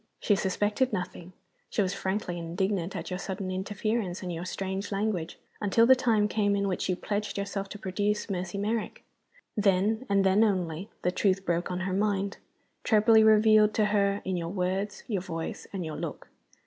She 0.19 0.35
suspected 0.35 0.91
nothing 0.91 1.31
she 1.69 1.83
was 1.83 1.93
frankly 1.93 2.39
indignant 2.39 2.95
at 2.95 3.11
your 3.11 3.19
sudden 3.19 3.51
interference 3.51 4.23
and 4.23 4.33
your 4.33 4.45
strange 4.45 4.91
language 4.91 5.37
until 5.61 5.85
the 5.85 5.95
time 5.95 6.27
came 6.27 6.55
in 6.55 6.67
which 6.67 6.89
you 6.89 6.95
pledged 6.95 7.37
yourself 7.37 7.69
to 7.69 7.77
produce 7.77 8.27
Mercy 8.27 8.57
Merrick. 8.57 9.03
Then 9.55 10.07
(and 10.09 10.23
then 10.23 10.43
only) 10.43 10.89
the 11.03 11.11
truth 11.11 11.45
broke 11.45 11.69
on 11.69 11.81
her 11.81 11.93
mind, 11.93 12.37
trebly 12.83 13.23
revealed 13.23 13.75
to 13.75 13.85
her 13.93 14.23
in 14.25 14.35
your 14.37 14.49
words, 14.49 15.03
your 15.07 15.21
voice, 15.21 15.67
and 15.71 15.85
your 15.85 15.97
look. 15.97 16.29